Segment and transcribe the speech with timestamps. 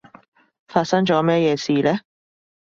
[0.67, 1.99] 發生咗咩嘢事呢？